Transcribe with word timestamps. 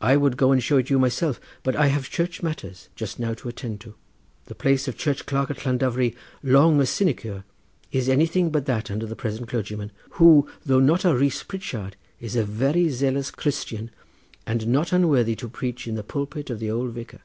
I 0.00 0.16
would 0.16 0.38
go 0.38 0.52
and 0.52 0.62
show 0.62 0.78
it 0.78 0.88
you 0.88 0.98
myself, 0.98 1.38
but 1.62 1.76
I 1.76 1.88
have 1.88 2.08
church 2.08 2.42
matters 2.42 2.88
just 2.96 3.18
now 3.18 3.34
to 3.34 3.48
attend 3.50 3.78
to—the 3.82 4.54
place 4.54 4.88
of 4.88 4.96
church 4.96 5.26
clerk 5.26 5.50
at 5.50 5.66
Llandovery, 5.66 6.16
long 6.42 6.80
a 6.80 6.86
sinecure, 6.86 7.44
is 7.92 8.08
anything 8.08 8.48
but 8.48 8.64
that 8.64 8.90
under 8.90 9.04
the 9.04 9.14
present 9.14 9.50
clergyman, 9.50 9.92
who 10.12 10.48
though 10.64 10.80
not 10.80 11.04
a 11.04 11.14
Rees 11.14 11.42
Pritchard 11.42 11.94
is 12.20 12.36
a 12.36 12.44
very 12.46 12.88
zealous 12.88 13.30
Christian, 13.30 13.90
and 14.46 14.66
not 14.66 14.94
unworthy 14.94 15.36
to 15.36 15.50
preach 15.50 15.86
in 15.86 15.94
the 15.94 16.02
pulpit 16.02 16.48
of 16.48 16.58
the 16.58 16.70
old 16.70 16.92
vicar." 16.94 17.20